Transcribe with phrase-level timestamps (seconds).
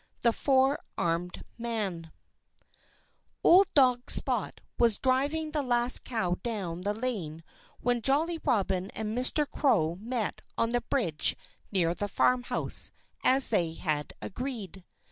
[0.01, 2.11] XX THE FOUR ARMED MAN
[3.43, 7.43] Old dog Spot was driving the last cow down the lane
[7.81, 9.47] when Jolly Robin and Mr.
[9.47, 11.35] Crow met on the bridge
[11.71, 12.89] near the farmhouse,
[13.23, 14.83] as they had agreed.